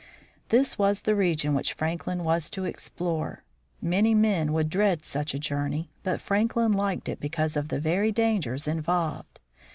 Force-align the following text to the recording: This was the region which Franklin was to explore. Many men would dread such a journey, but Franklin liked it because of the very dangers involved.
This 0.49 0.79
was 0.79 1.01
the 1.03 1.15
region 1.15 1.53
which 1.53 1.73
Franklin 1.73 2.23
was 2.23 2.49
to 2.49 2.65
explore. 2.65 3.43
Many 3.83 4.15
men 4.15 4.51
would 4.51 4.67
dread 4.67 5.05
such 5.05 5.35
a 5.35 5.39
journey, 5.39 5.91
but 6.01 6.19
Franklin 6.19 6.71
liked 6.73 7.07
it 7.07 7.19
because 7.19 7.55
of 7.55 7.67
the 7.67 7.79
very 7.79 8.11
dangers 8.11 8.67
involved. 8.67 9.39